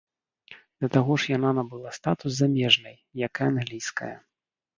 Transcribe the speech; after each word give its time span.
Да 0.85 0.87
таго 0.95 1.17
ж 1.23 1.29
яна 1.37 1.51
набыла 1.57 1.91
статус 1.99 2.31
замежнай, 2.39 2.95
як 3.27 3.33
і 3.45 3.47
англійская. 3.51 4.13